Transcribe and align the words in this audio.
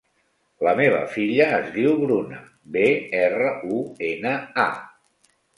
La 0.67 0.71
meva 0.79 1.01
filla 1.15 1.47
es 1.57 1.67
diu 1.75 1.93
Bruna: 2.01 2.41
be, 2.79 2.87
erra, 3.21 3.55
u, 3.77 3.85
ena, 4.13 4.33
a. 4.69 5.35